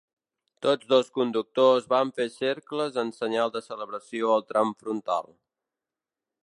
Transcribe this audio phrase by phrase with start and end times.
[0.65, 5.33] Tots dos conductors van fer cercles en senyal de celebració al tram frontal.